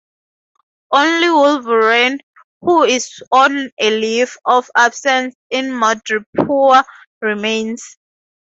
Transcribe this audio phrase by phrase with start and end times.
[0.91, 2.17] Only Wolverine,
[2.61, 6.83] who is on a leave of absence in Madripoor,
[7.21, 7.97] remains.